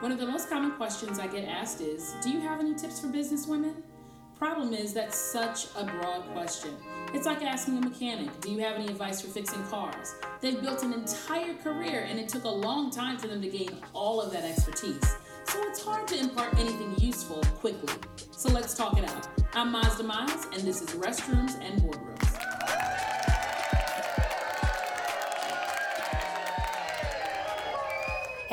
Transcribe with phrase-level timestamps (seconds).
[0.00, 3.00] One of the most common questions I get asked is Do you have any tips
[3.00, 3.82] for business women?
[4.38, 6.72] Problem is, that's such a broad question.
[7.14, 10.14] It's like asking a mechanic, Do you have any advice for fixing cars?
[10.42, 13.70] They've built an entire career and it took a long time for them to gain
[13.94, 15.16] all of that expertise.
[15.46, 17.94] So it's hard to impart anything useful quickly.
[18.32, 19.26] So let's talk it out.
[19.54, 22.05] I'm Mazda Miles, and this is Restrooms and Boardrooms.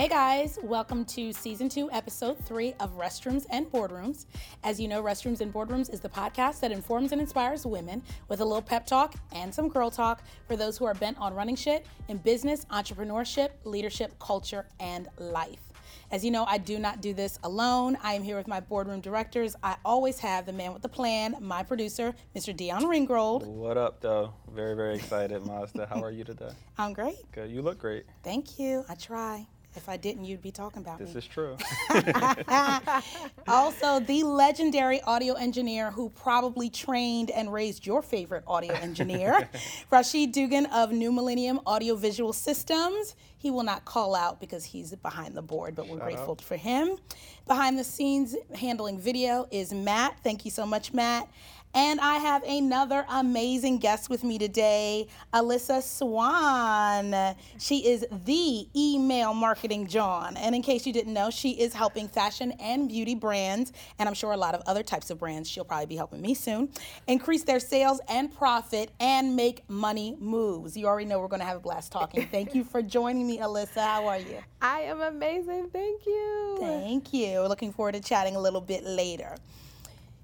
[0.04, 4.26] Hey guys, welcome to season two, episode three of Restrooms and Boardrooms.
[4.62, 8.42] As you know, Restrooms and Boardrooms is the podcast that informs and inspires women with
[8.42, 11.56] a little pep talk and some girl talk for those who are bent on running
[11.56, 15.72] shit in business, entrepreneurship, leadership, culture, and life.
[16.12, 17.98] As you know, I do not do this alone.
[18.04, 19.56] I am here with my boardroom directors.
[19.64, 22.54] I always have the man with the plan, my producer, Mr.
[22.54, 23.46] Dion Ringrold.
[23.46, 24.34] What up, though?
[24.52, 25.86] Very, very excited, Mazda.
[25.86, 26.52] How are you today?
[26.78, 27.32] I'm great.
[27.32, 27.50] Good.
[27.50, 28.04] You look great.
[28.22, 28.84] Thank you.
[28.90, 29.48] I try.
[29.76, 31.14] If I didn't, you'd be talking about This me.
[31.14, 31.58] This is true.
[33.48, 39.50] also, the legendary audio engineer who probably trained and raised your favorite audio engineer,
[39.92, 43.16] Rashid Dugan of New Millennium Audiovisual Systems.
[43.38, 46.98] He will not call out because he's behind the board, but we're grateful for him.
[47.46, 50.18] Behind the scenes, handling video is Matt.
[50.24, 51.28] Thank you so much, Matt.
[51.76, 57.36] And I have another amazing guest with me today, Alyssa Swan.
[57.58, 60.38] She is the email marketing Jawn.
[60.38, 64.14] And in case you didn't know, she is helping fashion and beauty brands, and I'm
[64.14, 66.70] sure a lot of other types of brands, she'll probably be helping me soon,
[67.08, 70.78] increase their sales and profit and make money moves.
[70.78, 72.28] You already know we're going to have a blast talking.
[72.28, 73.82] Thank you for joining me, Alyssa.
[73.82, 74.38] How are you?
[74.62, 75.72] I am amazing.
[75.74, 76.58] Thank you.
[76.60, 77.40] Thank you.
[77.40, 79.36] We're looking forward to chatting a little bit later.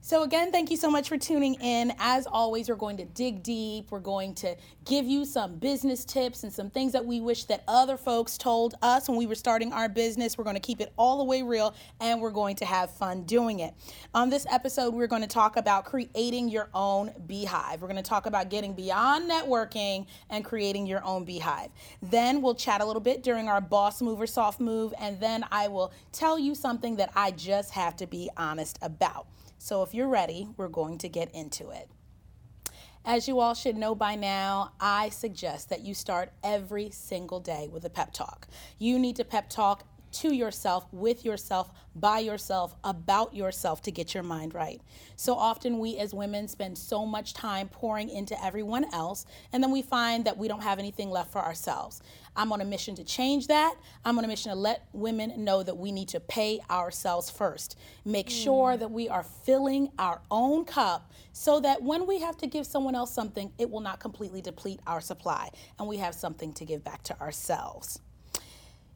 [0.10, 1.94] So, again, thank you so much for tuning in.
[2.00, 3.92] As always, we're going to dig deep.
[3.92, 7.64] We're going to give you some business tips and some things that we wish that
[7.68, 10.36] other folks told us when we were starting our business.
[10.36, 13.22] We're going to keep it all the way real and we're going to have fun
[13.26, 13.76] doing it.
[14.16, 17.80] On this episode, we're going to talk about creating your own beehive.
[17.80, 21.70] We're going to talk about getting beyond networking and creating your own beehive.
[22.02, 25.46] Then we'll chat a little bit during our boss move or soft move, and then
[25.52, 29.28] I will tell you something that I just have to be honest about.
[29.60, 31.90] So if you're ready, we're going to get into it.
[33.04, 37.68] As you all should know by now, I suggest that you start every single day
[37.72, 38.48] with a pep talk.
[38.78, 44.14] You need to pep talk to yourself, with yourself, by yourself, about yourself to get
[44.14, 44.82] your mind right.
[45.16, 49.72] So often we as women spend so much time pouring into everyone else, and then
[49.72, 52.02] we find that we don't have anything left for ourselves.
[52.36, 53.76] I'm on a mission to change that.
[54.06, 57.78] I'm on a mission to let women know that we need to pay ourselves first.
[58.06, 58.36] Make hmm.
[58.36, 62.66] sure that we are filling our own cup so that when we have to give
[62.66, 66.66] someone else something, it will not completely deplete our supply and we have something to
[66.66, 68.00] give back to ourselves.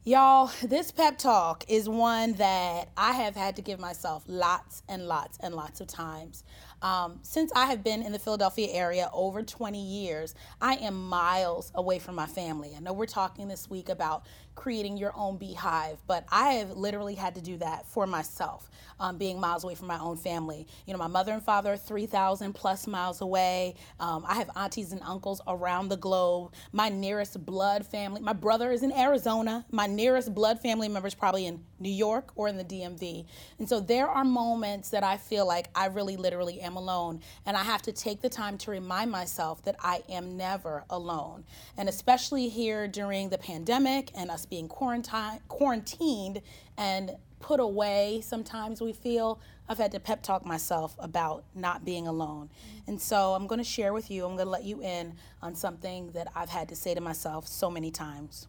[0.06, 5.08] Y'all, this pep talk is one that I have had to give myself lots and
[5.08, 6.44] lots and lots of times.
[6.84, 11.72] Um, since I have been in the Philadelphia area over 20 years, I am miles
[11.74, 12.74] away from my family.
[12.76, 17.14] I know we're talking this week about creating your own beehive, but I have literally
[17.14, 20.66] had to do that for myself, um, being miles away from my own family.
[20.86, 23.76] You know, my mother and father are 3,000 plus miles away.
[23.98, 26.52] Um, I have aunties and uncles around the globe.
[26.72, 29.64] My nearest blood family, my brother is in Arizona.
[29.70, 33.24] My nearest blood family member is probably in New York or in the DMV.
[33.58, 37.20] And so there are moments that I feel like I really literally am alone.
[37.46, 41.44] And I have to take the time to remind myself that I am never alone.
[41.76, 46.42] And especially here during the pandemic and us being quarantine, quarantined
[46.76, 52.06] and put away, sometimes we feel I've had to pep talk myself about not being
[52.06, 52.50] alone.
[52.86, 55.54] And so I'm going to share with you, I'm going to let you in on
[55.54, 58.46] something that I've had to say to myself so many times.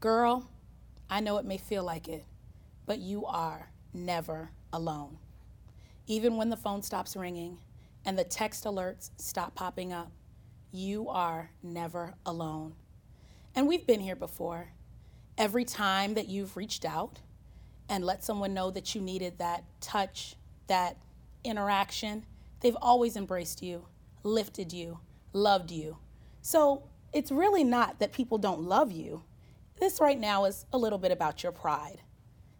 [0.00, 0.48] Girl,
[1.08, 2.24] I know it may feel like it,
[2.86, 5.18] but you are never alone.
[6.06, 7.58] Even when the phone stops ringing
[8.04, 10.12] and the text alerts stop popping up,
[10.70, 12.74] you are never alone.
[13.54, 14.72] And we've been here before.
[15.38, 17.20] Every time that you've reached out
[17.88, 20.36] and let someone know that you needed that touch,
[20.66, 20.96] that
[21.42, 22.24] interaction,
[22.60, 23.86] they've always embraced you,
[24.22, 24.98] lifted you,
[25.32, 25.96] loved you.
[26.42, 29.22] So it's really not that people don't love you.
[29.80, 32.00] This right now is a little bit about your pride.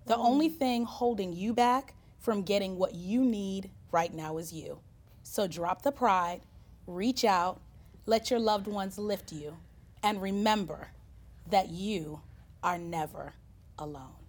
[0.06, 0.24] The mm.
[0.24, 1.94] only thing holding you back
[2.24, 4.80] from getting what you need right now is you.
[5.22, 6.40] So drop the pride,
[6.86, 7.60] reach out,
[8.06, 9.58] let your loved ones lift you,
[10.02, 10.88] and remember
[11.50, 12.22] that you
[12.62, 13.34] are never
[13.78, 14.24] alone.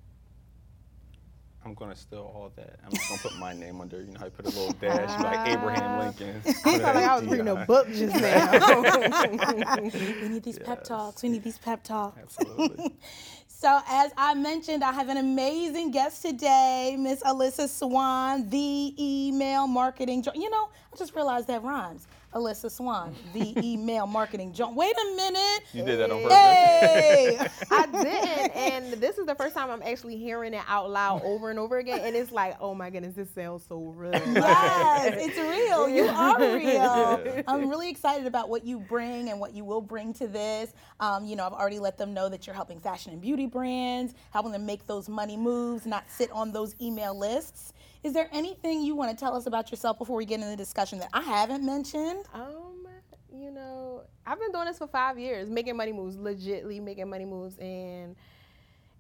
[1.64, 2.80] I'm gonna steal all that.
[2.86, 4.00] I'm just gonna put my name under.
[4.00, 5.24] You know how you put a little dash ah.
[5.24, 6.42] like Abraham Lincoln.
[6.46, 7.66] I felt like I was reading a DI.
[7.66, 9.80] book just now.
[10.22, 11.24] We need these pep talks.
[11.24, 12.20] We need these pep talks.
[12.22, 12.94] Absolutely.
[13.66, 19.66] So, as I mentioned, I have an amazing guest today, Miss Alyssa Swan, the email
[19.66, 20.24] marketing.
[20.36, 22.06] You know, I just realized that rhymes.
[22.36, 24.52] Alyssa Swan, the email marketing.
[24.54, 25.64] Jo- Wait a minute.
[25.74, 26.36] You did that on purpose.
[26.38, 27.38] Hey.
[27.72, 31.50] I didn't, and this is the first time I'm actually hearing it out loud over
[31.50, 34.12] and over again, and it's like, oh my goodness, this sounds so real.
[34.14, 35.88] yes, it's real.
[35.90, 37.44] You are real.
[37.48, 40.74] I'm really excited about what you bring and what you will bring to this.
[41.00, 44.14] Um, you know, I've already let them know that you're helping fashion and beauty brands,
[44.32, 47.72] helping them make those money moves, not sit on those email lists.
[48.06, 50.56] Is there anything you want to tell us about yourself before we get into the
[50.56, 52.24] discussion that I haven't mentioned?
[52.36, 52.88] Um,
[53.36, 57.26] you know, I've been doing this for five years, making money moves, legitly making money
[57.26, 58.16] moves, and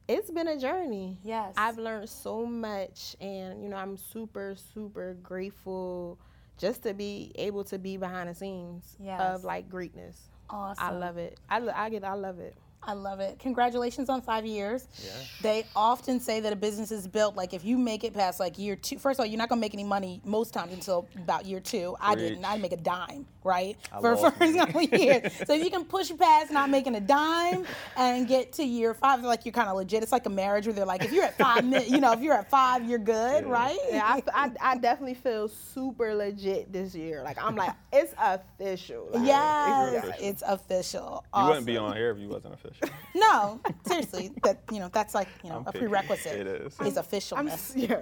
[0.07, 1.19] it's been a journey.
[1.23, 1.53] Yes.
[1.55, 6.17] I've learned so much, and you know, I'm super, super grateful
[6.57, 9.21] just to be able to be behind the scenes Yes.
[9.21, 10.19] of like greatness.
[10.49, 10.83] Awesome.
[10.83, 11.39] I love it.
[11.47, 12.03] I, I get.
[12.03, 12.55] I love it.
[12.87, 13.39] I love it.
[13.39, 14.87] Congratulations on five years.
[15.03, 15.11] Yeah.
[15.41, 18.57] They often say that a business is built like if you make it past like
[18.57, 18.99] year two.
[18.99, 21.95] First of all, you're not gonna make any money most times until about year two.
[21.99, 22.45] I didn't.
[22.45, 23.77] I didn't make a dime, right?
[23.93, 24.57] I For lost first money.
[24.57, 25.31] couple years.
[25.45, 27.65] so if you can push past not making a dime
[27.95, 30.03] and get to year five, like you're kind of legit.
[30.03, 32.33] It's like a marriage where they're like, if you're at five, you know, if you're
[32.33, 33.51] at five, you're good, Yeah.
[33.51, 33.77] right?
[33.89, 37.21] Yeah, I, I, I definitely feel super legit this year.
[37.23, 39.09] Like I'm like, it's official.
[39.13, 40.27] Like, Yes, You're official.
[40.27, 41.23] it's official.
[41.37, 42.89] You wouldn't be on here if you wasn't official.
[43.15, 45.85] No, seriously, that you know that's like you know I'm a picky.
[45.87, 46.33] prerequisite.
[46.41, 46.73] It is.
[46.81, 47.51] Is I'm, officialness.
[47.51, 48.01] s- yeah.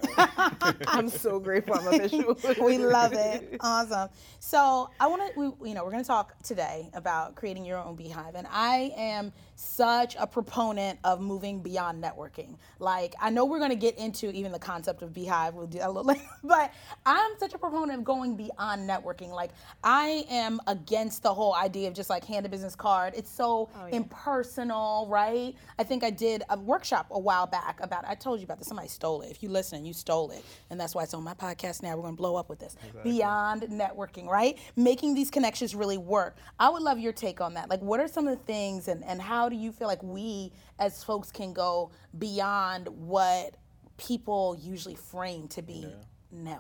[0.88, 2.36] I'm so grateful I'm official.
[2.66, 3.58] we love it.
[3.60, 4.10] Awesome.
[4.40, 7.78] So I want to, we, you know, we're going to talk today about creating your
[7.78, 12.56] own beehive, and I am such a proponent of moving beyond networking.
[12.80, 15.54] Like I know we're going to get into even the concept of beehive.
[15.54, 16.74] We'll do that a little later, but
[17.06, 19.30] I'm such a proponent of going beyond networking.
[19.30, 19.52] Like
[19.84, 23.14] I am against the whole idea of just like hand a business card.
[23.16, 23.96] It's so oh, yeah.
[23.98, 25.56] impersonal, right?
[25.78, 28.06] I think I did a workshop a while back about.
[28.08, 28.68] I told you about this.
[28.68, 29.32] Somebody stole it.
[29.32, 31.96] If you listen, you stole it, and that's why it's on my podcast now.
[31.96, 34.58] We're going to blow up with this beyond networking, right?
[34.76, 36.38] Making these connections really work.
[36.60, 37.70] I would love your take on that.
[37.70, 40.52] Like, what are some of the things, and and how do you feel like we
[40.80, 43.56] as folks can go beyond what
[43.98, 45.88] people usually frame to be
[46.36, 46.60] networking?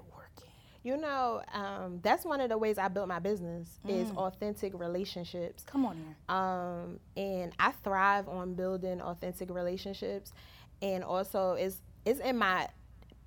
[0.84, 5.64] You know, um, that's one of the ways I built my business is authentic relationships.
[5.64, 6.36] Come on here.
[6.36, 10.34] Um, and I thrive on building authentic relationships,
[10.82, 12.68] and also it's it's in my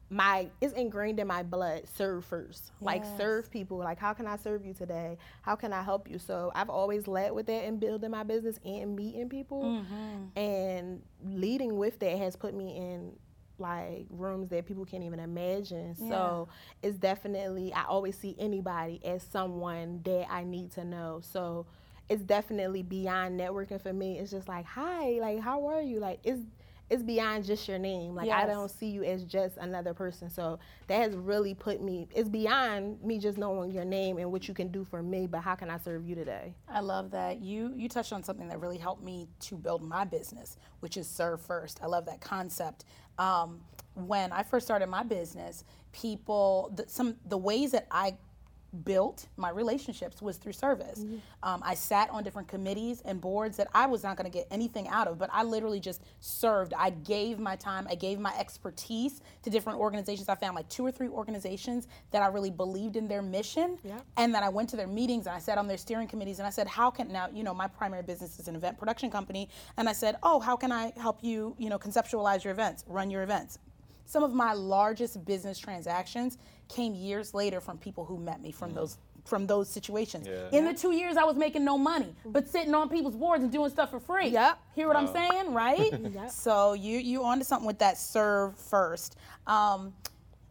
[0.08, 1.82] my it's ingrained in my blood.
[1.97, 3.79] Serve first, like serve people.
[3.79, 5.19] Like how can I serve you today?
[5.43, 6.19] How can I help you?
[6.19, 10.38] So I've always led with that in building my business and meeting people, Mm-hmm.
[10.38, 13.12] and leading with that has put me in
[13.58, 15.94] like rooms that people can't even imagine.
[15.97, 16.49] So
[16.82, 21.20] it's definitely I always see anybody as someone that I need to know.
[21.23, 21.67] So
[22.08, 24.19] it's definitely beyond networking for me.
[24.19, 25.99] It's just like, hi, like how are you?
[26.00, 26.41] Like it's
[26.88, 28.14] it's beyond just your name.
[28.14, 30.30] Like I don't see you as just another person.
[30.30, 34.48] So that has really put me it's beyond me just knowing your name and what
[34.48, 36.54] you can do for me, but how can I serve you today?
[36.68, 37.40] I love that.
[37.40, 41.08] You you touched on something that really helped me to build my business, which is
[41.08, 41.80] serve first.
[41.82, 42.84] I love that concept.
[43.18, 43.60] Um,
[43.94, 48.16] when I first started my business, people the, some the ways that I
[48.84, 51.05] built my relationships was through service.
[51.43, 54.46] Um, I sat on different committees and boards that I was not going to get
[54.50, 56.74] anything out of, but I literally just served.
[56.77, 60.29] I gave my time, I gave my expertise to different organizations.
[60.29, 63.79] I found like two or three organizations that I really believed in their mission,
[64.17, 66.46] and that I went to their meetings and I sat on their steering committees and
[66.46, 67.29] I said, "How can now?
[67.32, 70.56] You know, my primary business is an event production company, and I said, "Oh, how
[70.56, 71.55] can I help you?
[71.58, 73.58] You know, conceptualize your events, run your events."
[74.06, 78.72] Some of my largest business transactions came years later from people who met me from
[78.72, 80.29] those from those situations.
[80.29, 80.56] Yeah.
[80.56, 83.53] In the two years I was making no money, but sitting on people's boards and
[83.53, 84.29] doing stuff for free.
[84.29, 84.58] Yep.
[84.75, 85.93] Hear what I'm saying, right?
[85.93, 86.31] Yep.
[86.31, 89.17] So you you onto something with that serve first.
[89.46, 89.93] Um,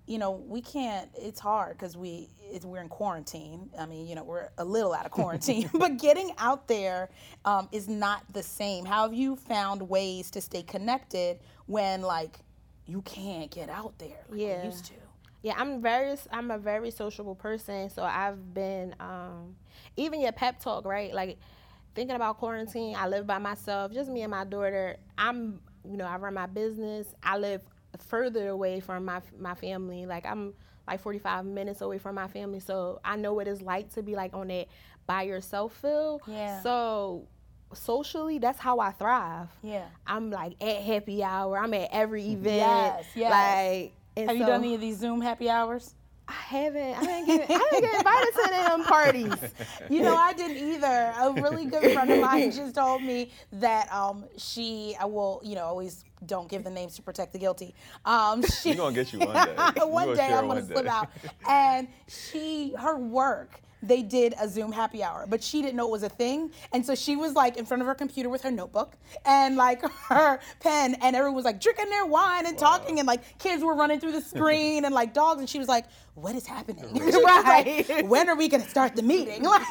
[0.06, 1.10] you know, we can't.
[1.16, 3.70] It's hard because we it's, we're in quarantine.
[3.80, 7.10] I mean, you know, we're a little out of quarantine, but getting out there
[7.44, 8.86] um, is not the same.
[8.86, 12.40] How have you found ways to stay connected when like
[12.86, 14.60] you can't get out there like Yeah.
[14.60, 14.94] you used to?
[15.42, 19.56] Yeah, I'm very I'm a very sociable person, so I've been um
[19.96, 21.14] even your pep talk, right?
[21.14, 21.38] Like
[21.94, 24.98] thinking about quarantine, I live by myself, just me and my daughter.
[25.18, 27.14] I'm you know, I run my business.
[27.22, 27.62] I live
[28.00, 30.06] further away from my my family.
[30.06, 30.54] Like I'm
[30.88, 34.16] like 45 minutes away from my family, so I know what it's like to be
[34.16, 34.68] like on that
[35.06, 36.22] by yourself feel.
[36.28, 36.62] Yeah.
[36.62, 37.28] So
[37.76, 39.48] socially, that's how I thrive.
[39.62, 39.86] Yeah.
[40.08, 41.58] I'm like at happy hour.
[41.58, 42.56] I'm at every event.
[42.56, 43.32] Yes, yes.
[43.32, 45.94] Like and Have you done any of these Zoom happy hours?
[46.28, 46.96] I haven't.
[46.98, 47.50] I didn't get.
[47.52, 49.34] I didn't get invited to them parties.
[49.90, 51.14] You know, I didn't either.
[51.20, 55.54] A really good friend of mine just told me that um, she, I will, you
[55.54, 57.76] know, always don't give the names to protect the guilty.
[58.06, 59.56] Um, she, We're gonna get you one day.
[59.78, 61.10] You one day I'm gonna one slip out.
[61.48, 65.92] And she, her work, they did a Zoom happy hour, but she didn't know it
[65.92, 66.52] was a thing.
[66.74, 69.82] And so she was like in front of her computer with her notebook and like
[70.10, 73.76] her pen, and everyone was like drinking their wine and talking, and like kids were
[73.76, 75.40] running through the screen and like dogs.
[75.40, 77.46] And she was like, "What is happening?" Was like,
[77.90, 78.08] Right.
[78.08, 79.44] when are we gonna start the meeting?
[79.44, 79.64] Like,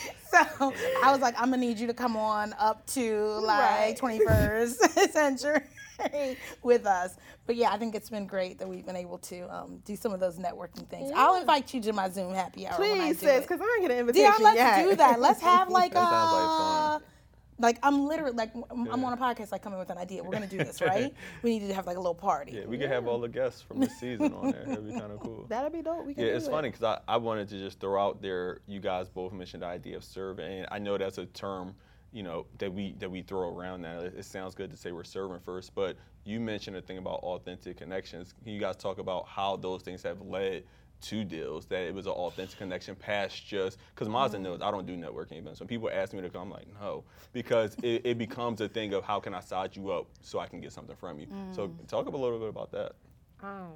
[0.30, 0.72] so
[1.02, 4.20] I was like, I'm gonna need you to come on up to like Right.
[4.20, 5.60] 21st century
[6.62, 7.16] with us.
[7.46, 10.12] But yeah, I think it's been great that we've been able to um, do some
[10.12, 11.10] of those networking things.
[11.14, 12.78] I'll invite you to my Zoom happy hour.
[12.80, 14.84] when I Please, do sis, because I didn't get an invitation Yeah, let's yet.
[14.84, 15.20] do that.
[15.20, 15.98] Let's have like a.
[15.98, 17.02] sounds
[17.58, 17.92] like fun.
[17.92, 20.22] like I'm literally like I'm I'm on a podcast like coming with an idea.
[20.22, 21.12] We're gonna do this, right?
[21.42, 22.52] we need to have like a little party.
[22.52, 24.64] Yeah, we could have all the guests from the season on there.
[24.64, 25.46] That'd be kind of cool.
[25.48, 26.06] That'd be dope.
[26.06, 26.50] We can Yeah, do it's it.
[26.50, 28.60] funny because I, I wanted to just throw out there.
[28.66, 31.74] You guys both mentioned the idea of serving, and I know that's a term,
[32.12, 34.00] you know, that we that we throw around now.
[34.00, 37.20] It, it sounds good to say we're serving first, but you mentioned a thing about
[37.20, 38.32] authentic connections.
[38.44, 40.62] Can you guys talk about how those things have led
[41.02, 41.66] to deals?
[41.66, 44.64] That it was an authentic connection past just because Mazda knows mm.
[44.64, 45.60] I don't do networking events.
[45.60, 48.94] When people ask me to come, I'm like no, because it, it becomes a thing
[48.94, 51.26] of how can I size you up so I can get something from you.
[51.52, 51.86] So mm.
[51.86, 52.92] talk a little bit about that.
[53.42, 53.72] Um,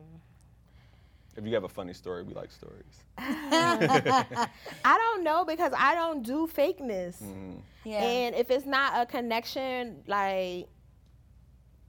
[1.36, 3.04] If you have a funny story, we like stories.
[3.18, 4.48] I
[4.84, 7.22] don't know because I don't do fakeness.
[7.22, 7.58] Mm-hmm.
[7.84, 8.02] Yeah.
[8.02, 10.68] And if it's not a connection, like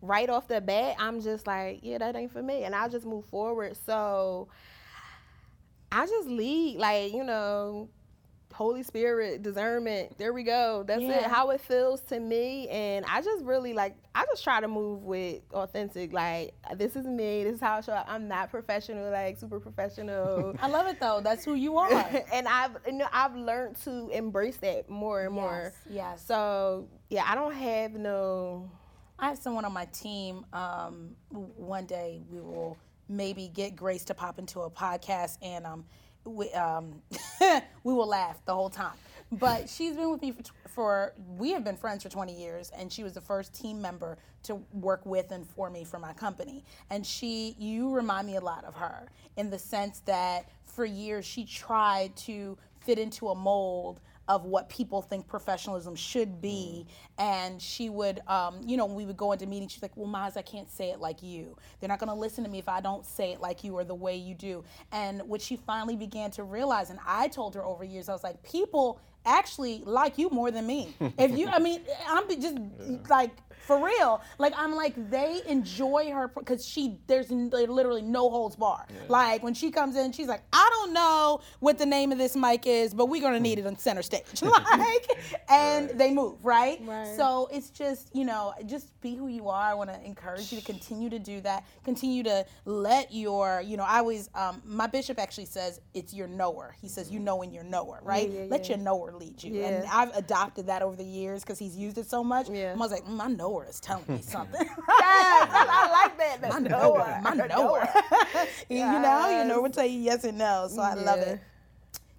[0.02, 3.06] right off the bat, I'm just like, yeah, that ain't for me, and I'll just
[3.06, 3.78] move forward.
[3.86, 4.48] So
[5.92, 7.90] I just lead, like you know,
[8.54, 10.18] Holy Spirit, discernment.
[10.18, 10.84] There we go.
[10.88, 11.24] That's it.
[11.24, 13.96] How it feels to me, and I just really like.
[14.16, 16.12] I just try to move with authentic.
[16.12, 17.44] Like this is me.
[17.44, 18.08] This is how I show up.
[18.10, 20.56] I'm not professional, like super professional.
[20.62, 21.22] I love it though.
[21.24, 21.92] That's who you are.
[22.34, 25.72] and I've you know I've learned to embrace that more and more.
[25.86, 26.26] Yes, yes.
[26.26, 28.72] So yeah, I don't have no.
[29.20, 30.46] I have someone on my team.
[30.54, 32.78] Um, one day we will
[33.10, 35.86] maybe get Grace to pop into a podcast, and um,
[36.26, 37.02] we um,
[37.84, 38.94] we will laugh the whole time.
[39.32, 42.92] But she's been with me for, for we have been friends for 20 years, and
[42.92, 46.64] she was the first team member to work with and for me for my company.
[46.90, 51.26] And she, you remind me a lot of her in the sense that for years
[51.26, 56.86] she tried to fit into a mold of what people think professionalism should be.
[57.18, 60.38] And she would, um, you know, we would go into meetings, she's like, well, Maz,
[60.38, 61.58] I can't say it like you.
[61.80, 63.84] They're not going to listen to me if I don't say it like you or
[63.84, 64.64] the way you do.
[64.92, 68.24] And what she finally began to realize, and I told her over years, I was
[68.24, 70.96] like, people actually like you more than me.
[71.18, 72.58] If you, I mean, I'm be- just
[73.10, 73.32] like,
[73.66, 74.22] for real.
[74.38, 78.86] Like I'm like they enjoy her because she there's literally no holds bar.
[79.10, 82.34] Like when she comes in, she's like, I don't know what the name of this
[82.38, 84.24] mic is, but we're gonna need it on center stage.
[84.42, 85.08] like,
[85.50, 85.98] and Right.
[85.98, 86.80] they move right.
[86.82, 87.14] Right.
[87.18, 89.62] So it's just you know just be who you are.
[89.62, 91.66] I want to encourage you to continue to do that.
[91.84, 96.28] Continue to let your you know I always um, my bishop actually says it's your
[96.28, 96.74] knower.
[96.82, 98.30] He says you know when you're knower, right?
[98.30, 98.76] yeah, let yeah.
[98.78, 99.62] your knower lead you.
[99.64, 102.50] And I've adopted that over the years because he's used it so much.
[102.50, 102.74] Yeah.
[102.74, 104.68] I was like, mm, my knower is telling me something.
[105.00, 106.50] Yes, I like that.
[106.50, 107.88] my the knower, my the knower.
[108.70, 110.68] you know, you know, will tell you yes and no.
[110.70, 111.40] So I love it.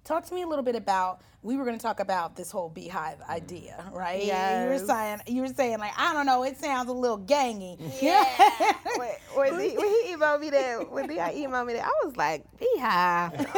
[0.03, 1.21] Talk to me a little bit about.
[1.41, 4.25] We were going to talk about this whole beehive idea, right?
[4.25, 4.63] Yeah.
[4.65, 7.77] You were saying, you were saying like, I don't know, it sounds a little gangy.
[8.01, 8.25] Yeah.
[9.39, 11.33] when, when, he, when he emailed me that, when D.I.
[11.33, 13.33] emailed me that, I was like, beehive.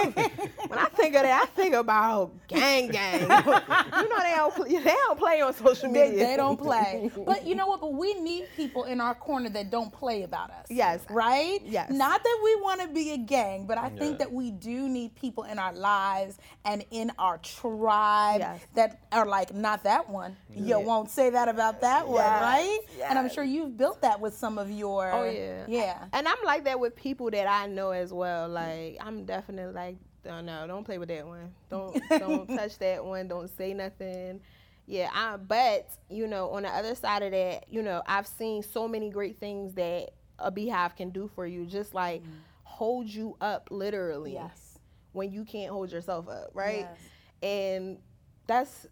[0.67, 3.21] when I think of that, I think about gang gang.
[3.21, 6.25] you know they don't play, they don't play on social media.
[6.25, 7.11] they don't play.
[7.25, 7.81] But you know what?
[7.81, 10.67] But we need people in our corner that don't play about us.
[10.69, 11.01] Yes.
[11.09, 11.59] Right?
[11.65, 11.89] Yes.
[11.91, 15.15] Not that we want to be a gang, but I think that we do need
[15.15, 18.61] people in our lives and in our tribe Yes.
[18.75, 20.35] that are like, not that one.
[20.53, 22.41] You won't say that about that one, Yes.
[22.41, 22.79] right?
[23.09, 25.11] And I'm sure you've built that with some of your.
[25.11, 25.65] Oh yeah.
[25.71, 26.03] Yeah.
[26.11, 28.49] And I'm like that with people that I know as well.
[28.49, 29.97] Like I'm definitely like,
[30.29, 31.53] oh, no, don't play with that one.
[31.69, 33.27] Don't don't touch that one.
[33.29, 34.41] Don't say nothing.
[34.85, 38.63] Yeah, I, but you know, on the other side of that, you know, I've seen
[38.63, 40.09] so many great things that
[40.39, 41.65] a beehive can do for you.
[41.65, 42.31] Just like mm-hmm.
[42.63, 44.77] hold you up, literally, Yes.
[45.13, 46.87] when you can't hold yourself up, right?
[46.89, 46.99] Yes.
[47.41, 47.97] And
[48.47, 48.87] that's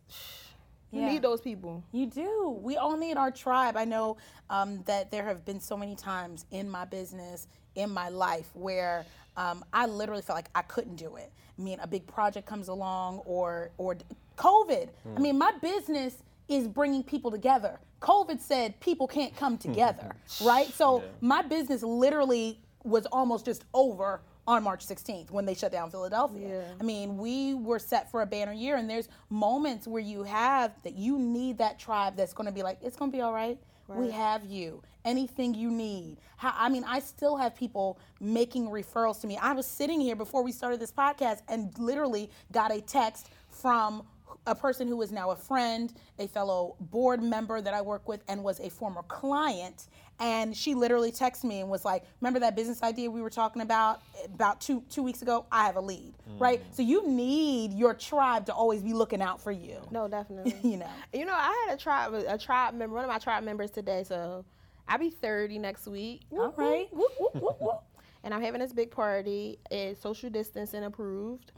[0.91, 1.09] you Yeah.
[1.09, 1.83] need those people.
[1.91, 2.59] You do.
[2.61, 3.77] We all need our tribe.
[3.77, 4.17] I know
[4.49, 9.05] um, that there have been so many times in my business, in my life, where
[9.37, 11.31] um, I literally felt like I couldn't do it.
[11.57, 13.97] I mean, a big project comes along, or or
[14.37, 14.89] COVID.
[15.15, 17.79] I mean, my business is bringing people together.
[18.01, 20.67] COVID said people can't come together, right?
[20.73, 25.91] So my business literally was almost just over on March 16th when they shut down
[25.91, 26.47] Philadelphia.
[26.47, 26.73] Yeah.
[26.79, 30.71] I mean, we were set for a banner year, and there's moments where you have
[30.81, 33.33] that you need that tribe that's going to be like, it's going to be all
[33.33, 33.59] right.
[33.87, 34.83] We have you.
[35.03, 36.17] Anything you need.
[36.37, 39.35] How, I mean, I still have people making referrals to me.
[39.37, 44.03] I was sitting here before we started this podcast and literally got a text from
[44.49, 48.23] a person who is now a friend, a fellow board member that I work with,
[48.27, 49.87] and was a former client.
[50.21, 53.61] And she literally texted me and was like, "Remember that business idea we were talking
[53.61, 55.45] about about two two weeks ago?
[55.51, 56.61] I have a lead, right?
[56.71, 59.79] So you need your tribe to always be looking out for you.
[59.91, 60.55] No, definitely.
[60.69, 63.43] You know, You know, I had a tribe, a tribe member, one of my tribe
[63.45, 64.03] members today.
[64.03, 64.43] So
[64.89, 66.21] I'll be 30 next week.
[66.31, 66.87] all right.
[66.91, 67.83] Whoop, whoop, whoop, whoop.
[68.23, 69.59] And I'm having this big party.
[69.71, 71.53] It's social distancing approved.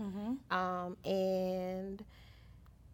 [0.51, 2.03] Um, and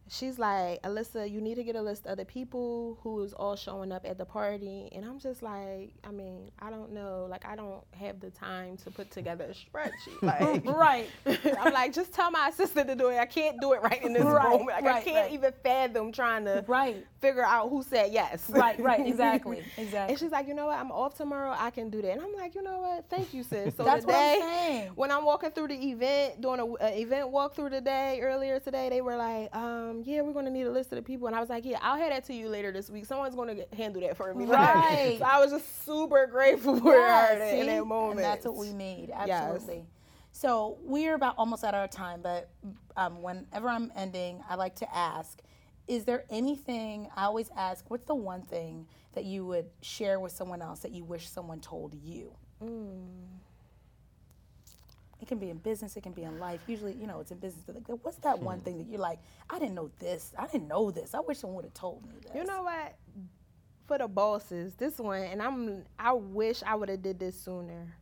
[0.10, 3.56] she's like, Alyssa, you need to get a list of the people who is all
[3.56, 4.90] showing up at the party.
[4.94, 7.28] And I'm just like, I mean, I don't know.
[7.30, 10.22] Like, I don't have the time to put together a spreadsheet.
[10.22, 11.14] Like, right.
[11.60, 13.18] I'm like, just tell my assistant to do it.
[13.18, 14.70] I can't do it right in this Right, moment.
[14.70, 15.32] Like, I can't right.
[15.32, 17.06] even fathom trying to Right.
[17.22, 18.50] figure out who said yes.
[18.50, 20.12] Right, right, exactly, exactly.
[20.12, 20.78] And she's like, you know what?
[20.80, 21.56] I'm off tomorrow.
[21.58, 22.12] I can do that.
[22.12, 23.10] And I'm like, you know what?
[23.10, 23.76] Thank you, sis.
[23.76, 24.92] So That's what I'm saying.
[24.96, 29.02] when I'm walking through the event, doing a, a event walkthrough today, earlier today, they
[29.02, 31.28] were like, um, yeah, we're gonna need a list of the people.
[31.28, 33.06] And I was like, yeah, I'll have that to you later this week.
[33.06, 34.46] Someone's gonna get, handle that for me.
[34.48, 35.18] Right.
[35.20, 38.20] so I was just super grateful for Yeah, her in that moment.
[38.20, 39.10] And that's what we need.
[39.10, 39.30] Yes.
[39.30, 39.86] Absolutely.
[40.32, 42.50] So we're about almost at our time, but
[42.96, 45.40] um, whenever I'm ending, I like to ask,
[45.88, 50.32] is there anything, I always ask, what's the one thing that you would share with
[50.32, 52.34] someone else that you wish someone told you?
[55.28, 56.62] It can be in business, it can be in life.
[56.68, 57.66] Usually, you know, it's in business.
[57.68, 58.46] Like, what's that hmm.
[58.46, 59.20] one thing that you're like,
[59.50, 60.32] I didn't know this.
[60.40, 61.14] I didn't know this.
[61.14, 62.32] I wish someone would have told me this.
[62.34, 62.96] You know what?
[63.88, 67.94] For the bosses, this one, and I'm I wish I would have did this sooner.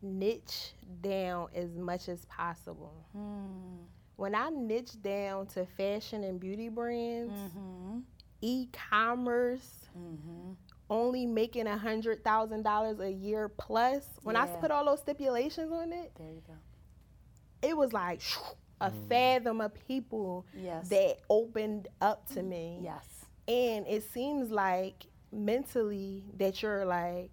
[0.00, 0.72] Niche
[1.02, 2.94] down as much as possible.
[3.12, 3.84] Hmm.
[4.16, 7.98] When I niche down to fashion and beauty brands, mm-hmm.
[8.40, 10.52] e-commerce, mm-hmm.
[10.92, 14.04] Only making a hundred thousand dollars a year plus.
[14.22, 16.54] When I put all those stipulations on it, There you go.
[17.66, 18.20] it was like
[18.80, 19.08] a mm.
[19.08, 20.88] fathom of people Yes.
[20.90, 22.80] that opened up to me.
[22.82, 23.06] Yes.
[23.48, 27.32] And it seems like mentally that you're like,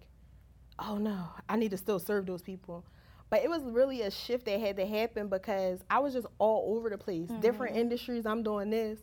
[0.78, 2.84] oh no, I need to still serve those people.
[3.28, 6.76] But it was really a shift that had to happen because I was just all
[6.76, 7.28] over the place.
[7.40, 7.82] Different mm-hmm.
[7.82, 8.98] industries, I'm doing this.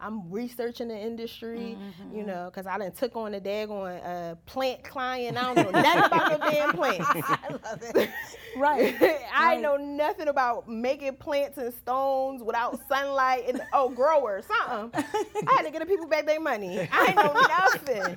[0.00, 1.76] I'm researching the industry,
[2.14, 5.36] you know, because I done took on a daggone uh, plant client.
[5.36, 7.06] I don't know nothing about no damn plants.
[7.10, 8.10] I love it.
[8.56, 8.96] right.
[9.34, 9.60] I Right.
[9.60, 15.04] know nothing about making plants and stones without sunlight and oh growers, something.
[15.46, 16.88] I had to get the people back their money.
[16.92, 18.16] I know nothing.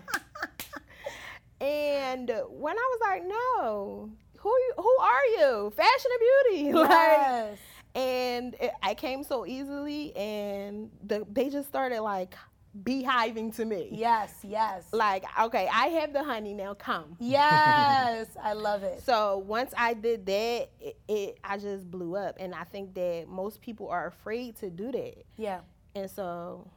[1.61, 5.73] And when I was like, no, who you, who are you?
[5.75, 6.19] Fashion and
[6.59, 7.57] beauty, like.
[7.95, 12.35] And it, I came so easily, and the, they just started like
[12.81, 13.89] beehiving to me.
[13.91, 14.85] Yes, yes.
[14.91, 16.73] Like, okay, I have the honey now.
[16.73, 17.15] Come.
[17.19, 19.03] Yes, I love it.
[19.03, 23.25] So once I did that, it, it I just blew up, and I think that
[23.27, 25.23] most people are afraid to do that.
[25.37, 25.61] Yeah.
[25.95, 26.67] And so,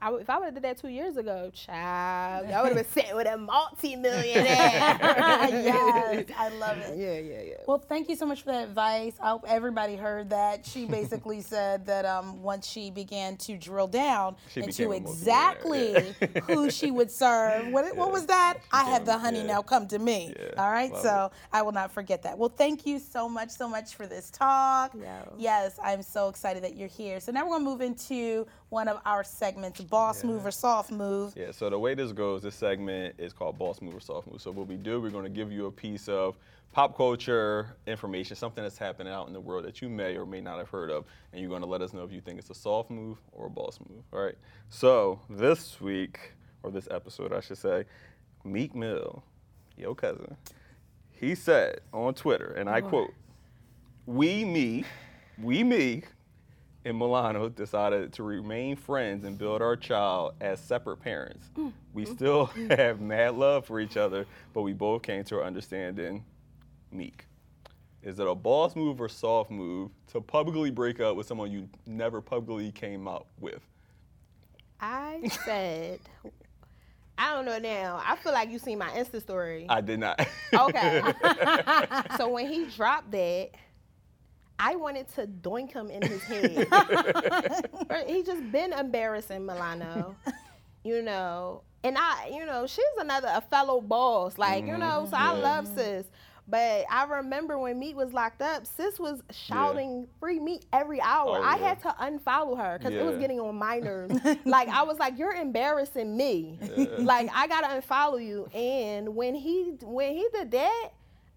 [0.00, 2.92] I, if I would have did that two years ago, child, I would have been
[2.92, 4.44] sitting with a multi-millionaire.
[4.46, 6.98] yes, I love it.
[6.98, 7.54] Yeah, yeah, yeah.
[7.66, 9.14] Well, thank you so much for that advice.
[9.20, 10.66] I hope everybody heard that.
[10.66, 16.42] She basically said that um, once she began to drill down She into exactly multimillionaire.
[16.46, 17.68] who she would serve.
[17.68, 18.58] What, what was that?
[18.72, 19.46] I have the honey yeah.
[19.46, 20.34] now come to me.
[20.38, 22.38] Yeah, All right, love so I will not forget that.
[22.38, 24.92] Well, thank you so much, so much for this talk.
[25.00, 25.24] Yeah.
[25.38, 27.20] Yes, I'm so excited that you're here.
[27.20, 31.34] So now we're gonna move into one of our segments, boss move or soft move.
[31.36, 34.40] Yeah, so the way this goes, this segment is called Boss Move or Soft Move.
[34.40, 36.36] So what we do, we're going to give you a piece of
[36.72, 40.40] pop culture information, something that's happening out in the world that you may or may
[40.40, 42.50] not have heard of, and you're going to let us know if you think it's
[42.50, 44.02] a soft move or a boss move.
[44.12, 44.36] All right.
[44.68, 47.84] So this week, or this episode, I should say,
[48.44, 49.22] Meek Mill,
[49.76, 50.36] your cousin,
[51.10, 53.12] he said on Twitter, and I quote,
[54.06, 54.84] "We me,
[55.42, 56.04] we me."
[56.84, 61.50] And Milano decided to remain friends and build our child as separate parents.
[61.56, 62.76] Mm, we mm, still mm.
[62.78, 66.24] have mad love for each other, but we both came to our understanding.
[66.90, 67.26] Meek.
[68.02, 71.68] Is it a boss move or soft move to publicly break up with someone you
[71.86, 73.60] never publicly came out with?
[74.80, 76.00] I said,
[77.18, 78.02] I don't know now.
[78.02, 79.66] I feel like you seen my Insta story.
[79.68, 80.26] I did not.
[80.54, 81.02] Okay.
[82.16, 83.50] so when he dropped that,
[84.60, 86.68] I wanted to doink him in his head.
[88.06, 90.14] He just been embarrassing Milano,
[90.84, 91.62] you know.
[91.82, 95.06] And I, you know, she's another a fellow boss, like you know.
[95.10, 95.42] So I mm-hmm.
[95.42, 96.06] love sis,
[96.46, 101.38] But I remember when Meek was locked up, sis was shouting free Meek every hour.
[101.38, 101.68] Oh, I yeah.
[101.68, 104.14] had to unfollow her because it was getting on my nerves.
[104.44, 106.58] like I was like, You're embarrassing me.
[106.98, 108.46] Like I gotta unfollow you.
[108.52, 110.90] And when he when he did that,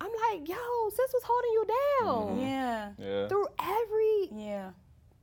[0.04, 0.56] I'm like, yo,
[0.90, 1.66] sis was holding you
[2.02, 2.40] down.
[2.42, 2.90] Yeah.
[3.00, 3.28] Yeah.
[3.30, 4.72] Through every Yeah.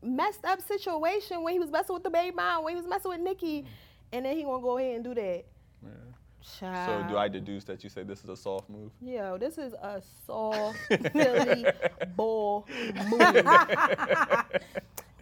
[0.02, 3.10] messed up situation when he was messing with the baby mom, when he was messing
[3.10, 3.66] with Nikki,
[4.12, 5.44] and then he gonna go ahead and do that.
[5.82, 5.90] Yeah.
[6.58, 7.02] Child.
[7.04, 8.90] So do I deduce that you say this is a soft move?
[9.02, 10.78] Yo, this is a soft
[11.12, 11.66] Philly
[12.16, 12.66] bull
[13.10, 13.20] move.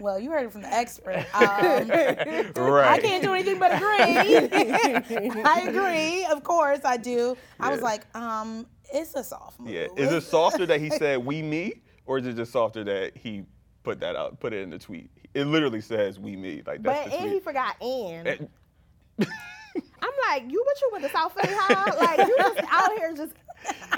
[0.00, 1.26] Well, you heard it from the expert.
[1.34, 1.88] Um,
[2.54, 2.88] Right.
[2.88, 3.82] I can't do anything but agree.
[5.44, 6.24] I agree.
[6.26, 7.36] Of course, I do.
[7.58, 9.70] I was like, um, it's a soft move.
[9.70, 9.86] Yeah.
[9.96, 11.74] Is it softer that he said we me,
[12.06, 13.44] or is it just softer that he
[13.82, 15.10] put that out, put it in the tweet?
[15.34, 16.62] It literally says we me.
[16.66, 18.26] Like that's But the and he forgot and.
[18.28, 18.48] And-
[20.00, 21.94] I'm like, you but you went to South Philly High?
[21.94, 23.32] Like you just out here just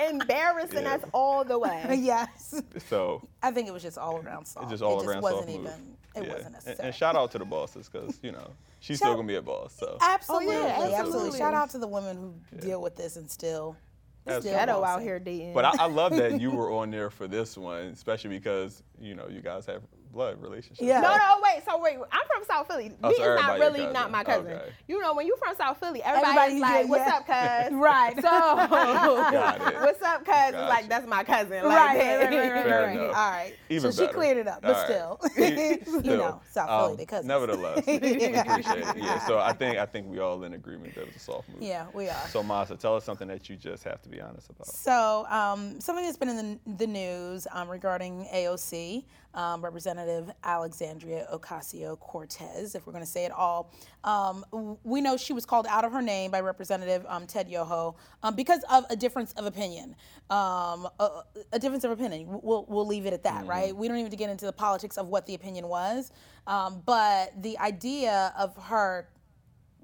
[0.08, 0.94] embarrassing Yeah.
[0.94, 1.98] us all the way.
[2.00, 2.62] yes.
[2.88, 4.64] so I think it was just all around soft.
[4.64, 5.64] it's just all it just around wasn't soft even.
[5.64, 5.72] move.
[6.16, 6.28] It Yeah.
[6.28, 6.86] wasn't And- necessary.
[6.88, 8.50] And, shout out to the bosses because you know
[8.80, 9.74] she's Shout- still gonna be a boss.
[9.78, 11.38] So absolutely, Oh, yeah, absolutely, absolutely.
[11.38, 13.76] Shout out to the women who deal with this and still.
[14.22, 14.60] Still Absolutely.
[14.60, 15.54] Ghetto out here dating.
[15.54, 19.14] But I, I love that you were on there for this one, especially because you
[19.14, 20.82] know you guys have blood relationships.
[20.82, 21.00] Yeah.
[21.00, 21.64] no, no, wait.
[21.64, 22.29] So wait, I'm from
[22.60, 22.92] South Philly.
[23.02, 24.52] Oh, Me so is not really not my cousin.
[24.52, 24.72] Okay.
[24.88, 27.16] You know, when you from South Philly, everybody's Everybody, like, yeah, "What's yeah.
[27.16, 28.14] up, cuz?" Right.
[28.20, 30.34] So, what's up, cuz?
[30.34, 30.66] Gotcha.
[30.68, 31.64] like that's my cousin.
[31.64, 32.16] Like right, that.
[32.16, 32.96] right, right, right, right, Fair right.
[32.96, 33.16] enough.
[33.16, 33.54] All right.
[33.68, 35.86] Even so she cleared it up, but All still, right.
[36.04, 37.28] you know, South um, Philly, they cousins.
[37.28, 37.94] Nevertheless, we
[38.34, 38.96] appreciate it.
[39.00, 39.18] Yeah.
[39.26, 41.62] So I think I think we all in agreement that it was a soft move.
[41.62, 42.28] Yeah, we are.
[42.28, 44.66] So Mazda, tell us something that you just have to be honest about.
[44.66, 51.26] So, um, something that's been in the, the news um, regarding AOC, um, Representative Alexandria
[51.32, 53.72] Ocasio Cortez, if we're going to say it all.
[54.04, 54.44] Um,
[54.84, 58.34] we know she was called out of her name by Representative um, Ted Yoho um,
[58.34, 59.94] because of a difference of opinion.
[60.30, 62.40] Um, a, a difference of opinion.
[62.42, 63.74] We'll, we'll leave it at that, right?
[63.74, 66.12] We don't even get into the politics of what the opinion was.
[66.46, 69.08] Um, but the idea of her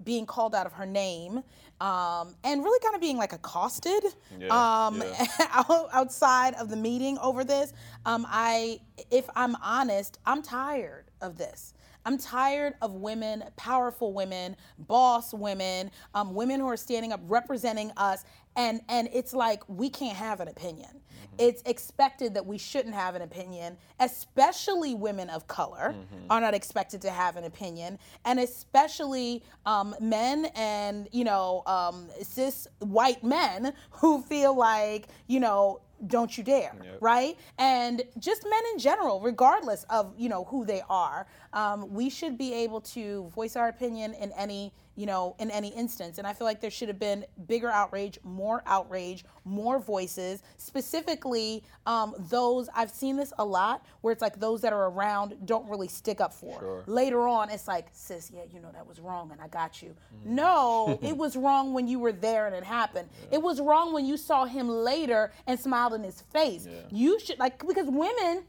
[0.05, 1.43] being called out of her name
[1.81, 4.05] um, and really kind of being like accosted
[4.39, 5.27] Yeah, um, yeah.
[5.93, 7.73] outside of the meeting over this.
[8.05, 8.81] Um, I,
[9.11, 11.75] if I'm honest, I'm tired of this.
[12.07, 17.91] I'm tired of women, powerful women, boss women, um, women who are standing up representing
[17.97, 21.01] us, and and it's like we can't have an opinion.
[21.39, 25.95] It's expected that we shouldn't have an opinion, especially women of color
[26.31, 32.09] are not expected to have an opinion, and especially um, men and you know um,
[32.23, 36.99] cis white men who feel like you know don't you dare Yep.
[37.01, 37.37] right?
[37.59, 42.37] And just men in general regardless of you know who they are um, we should
[42.37, 46.19] be able to voice our opinion in any you know in any instance.
[46.19, 51.63] And i feel like there should have been bigger outrage more outrage more voices specifically
[51.87, 55.69] um, those i've seen this a lot where it's like those that are around don't
[55.69, 56.59] really stick up for.
[56.61, 56.85] Sure.
[56.87, 59.95] later on it's like sis yeah you know that was wrong and i got you.
[60.25, 63.09] No it was wrong when you were there and it happened.
[63.31, 66.66] It was wrong when you saw him later and smiled in his face.
[66.90, 68.44] You should like because women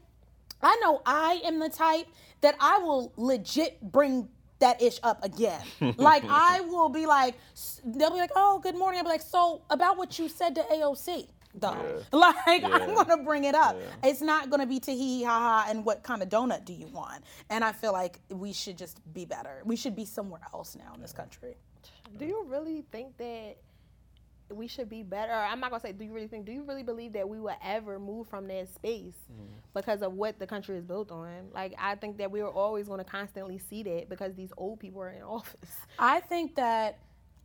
[0.60, 2.06] i know i am the type
[2.40, 4.28] that i will legit bring
[4.60, 5.60] that ish up again.
[5.96, 7.36] Like i will be like
[7.84, 8.98] they'll be like oh good morning.
[8.98, 12.02] I'll be like so about what you said to aoc though.
[12.12, 13.76] Like i'm gonna bring it up.
[13.78, 14.10] Yeah.
[14.10, 16.72] it's not gonna be to hee hee ha ha and what kind of donut do
[16.72, 17.22] you want?
[17.50, 19.62] And i feel like we should just be better.
[19.64, 21.56] We should be somewhere else now in this country.
[22.18, 23.56] Do you really think that
[24.50, 25.32] we should be better?
[25.32, 25.92] I'm not gonna say.
[25.92, 26.46] Do you really think?
[26.46, 29.54] Do you really believe that we will ever move from that space mm-hmm.
[29.74, 31.48] because of what the country is built on?
[31.52, 34.80] Like, I think that we are always going to constantly see that because these old
[34.80, 35.76] people are in office.
[35.98, 36.98] I think that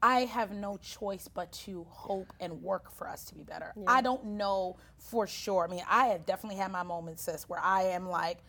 [0.04, 3.74] I have no choice but to hope and work for us to be better.
[3.88, 5.66] I don't know for sure.
[5.66, 8.40] I mean, I have definitely had my moments, sis, where I am like,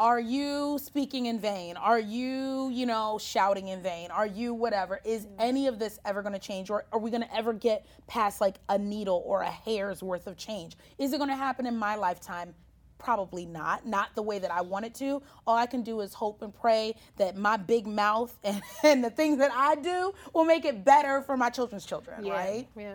[0.00, 1.76] are you speaking in vain?
[1.76, 4.10] Are you, you know, shouting in vain?
[4.10, 4.98] Are you whatever?
[5.04, 5.40] Is mm-hmm.
[5.40, 6.70] any of this ever going to change?
[6.70, 10.26] Or are we going to ever get past like a needle or a hair's worth
[10.26, 10.78] of change?
[10.98, 12.54] Is it going to happen in my lifetime?
[12.96, 13.86] Probably not.
[13.86, 15.22] Not the way that I want it to.
[15.46, 19.10] All I can do is hope and pray that my big mouth and, and the
[19.10, 22.66] things that I do will make it better for my children's children, right?
[22.74, 22.94] Yeah.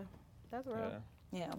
[0.50, 0.91] That's real.
[1.32, 1.39] Yeah.
[1.39, 1.54] Yeah.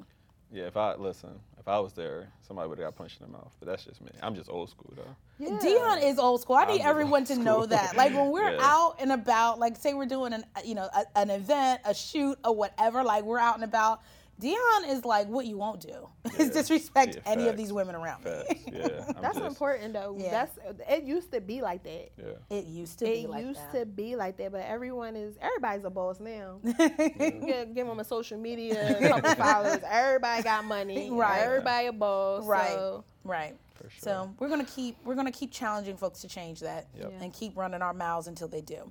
[0.53, 3.33] Yeah, if I listen, if I was there, somebody would have got punched in the
[3.33, 3.53] mouth.
[3.59, 4.13] But that's just me.
[4.23, 5.17] I'm just old school though.
[5.45, 5.59] Yeah.
[5.61, 6.55] Dion is old school.
[6.55, 7.97] I I'm need everyone old to know that.
[7.97, 8.59] Like when we're Yeah.
[8.61, 12.39] out and about, like say we're doing an you know a, an event, a shoot,
[12.45, 13.03] or whatever.
[13.03, 14.01] Like we're out and about.
[14.38, 18.25] Dion is like what you won't do is disrespect Yeah, any of these women around
[18.25, 18.33] me.
[18.72, 20.14] Yeah, I'm That's just- important though.
[20.18, 20.31] Yeah.
[20.31, 20.59] That's
[20.90, 22.11] it used to be like that.
[22.18, 22.57] Yeah.
[22.59, 23.81] It used to It be like it used that.
[23.81, 26.61] to be like that, but everyone is everybody's a boss now.
[26.64, 29.81] give, give them a social media, a couple followers.
[29.88, 31.11] Everybody got money.
[31.11, 31.40] Right.
[31.40, 32.44] Everybody a boss.
[32.44, 32.68] Right.
[32.72, 33.57] So Right.
[33.75, 33.99] For sure.
[34.01, 37.12] So we're gonna keep we're gonna keep challenging folks to change that Yep.
[37.16, 37.25] Yeah.
[37.25, 38.90] and keep running our mouths until they do.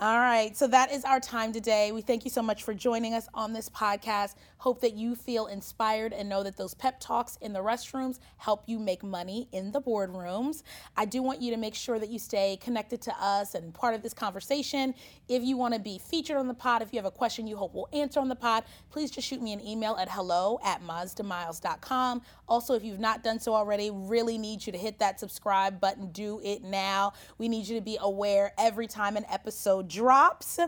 [0.00, 1.92] All right, so that is our time today.
[1.92, 4.34] We thank you so much for joining us on this podcast.
[4.56, 8.64] Hope that you feel inspired and know that those pep talks in the restrooms help
[8.66, 10.64] you make money in the boardrooms.
[10.96, 13.94] I do want you to make sure that you stay connected to us and part
[13.94, 14.94] of this conversation.
[15.28, 17.56] If you want to be featured on the pod, if you have a question you
[17.56, 20.82] hope we'll answer on the pod, please just shoot me an email at hello at
[20.82, 22.20] mazdamiles.com.
[22.48, 26.10] Also, if you've not done so already, really need you to hit that subscribe button.
[26.12, 27.12] Do it now.
[27.38, 30.58] We need you to be aware every time an episode drops.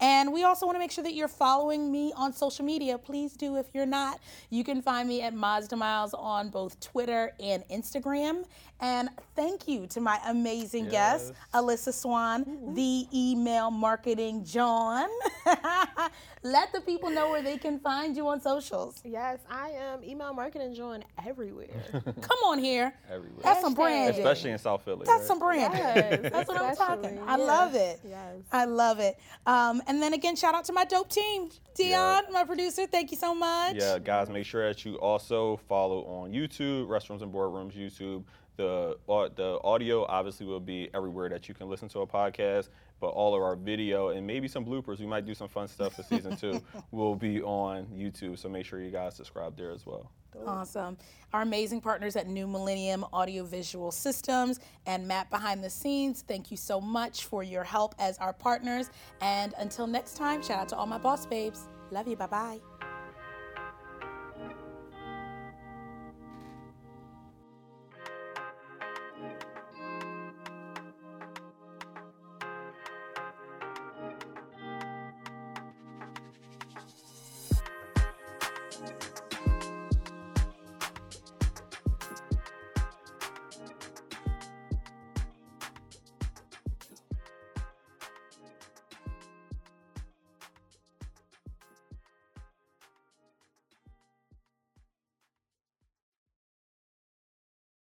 [0.00, 2.98] And we also want to make sure that you're following me on social media.
[2.98, 4.20] Please do if you're not.
[4.50, 8.44] You can find me at Mazda Miles on both Twitter and Instagram.
[8.80, 15.08] And thank you to my amazing guest, Alyssa Swan, the email marketing Jawn.
[16.44, 19.00] Let the people know where they can find you on socials.
[19.04, 21.68] yes, I am email marketing Jawn everywhere.
[21.92, 22.92] Come on here.
[23.08, 23.40] Everywhere.
[23.44, 23.76] That's some Hashtag.
[23.76, 24.20] branding.
[24.20, 25.04] Especially in South Philly.
[25.06, 25.26] That's right?
[25.28, 25.78] some branding.
[25.80, 27.18] Yes, That's what I'm talking.
[27.26, 27.44] I yeah.
[27.44, 28.00] love it.
[28.04, 28.36] Yes.
[28.50, 29.18] I love it.
[29.46, 31.48] Um, and then again, shout out to my dope team.
[31.76, 32.32] Dion, Yeah.
[32.32, 33.76] my producer, thank you so much.
[33.76, 38.24] Yeah, guys, make sure that you also follow on YouTube, Restrooms and Boardrooms YouTube.
[38.56, 42.68] The au- the audio obviously will be everywhere that you can listen to a podcast,
[43.02, 45.96] but all of our video and maybe some bloopers, we might do some fun stuff
[45.96, 46.62] for season two,
[46.92, 48.38] will be on YouTube.
[48.38, 50.12] So make sure you guys subscribe there as well.
[50.46, 50.96] Awesome.
[51.32, 56.56] Our amazing partners at New Millennium Audiovisual Systems and Matt Behind the Scenes, thank you
[56.56, 58.88] so much for your help as our partners.
[59.20, 61.66] And until next time, shout out to all my boss babes.
[61.90, 62.16] Love you.
[62.16, 62.60] Bye bye.